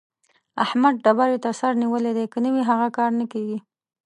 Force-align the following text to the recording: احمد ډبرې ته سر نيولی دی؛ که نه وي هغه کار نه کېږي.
احمد 0.63 0.93
ډبرې 1.03 1.37
ته 1.43 1.49
سر 1.59 1.71
نيولی 1.81 2.11
دی؛ 2.17 2.25
که 2.31 2.37
نه 2.43 2.49
وي 2.53 2.63
هغه 2.69 2.87
کار 2.97 3.11
نه 3.19 3.25
کېږي. 3.31 3.57